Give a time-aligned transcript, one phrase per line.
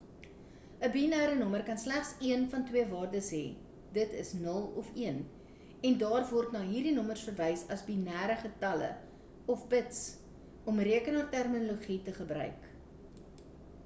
[0.85, 3.41] 'n binêre nommer kan slegs een van twee waardes hê
[3.97, 4.23] d.i.
[4.45, 5.19] 0 of 1
[5.91, 8.89] en daar word na hierdie nommers verwys as binêre getalle
[9.57, 10.01] of bits
[10.73, 12.67] om rekenaarterminologie te gebruik